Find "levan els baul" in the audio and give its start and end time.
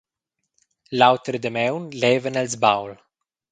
2.01-2.91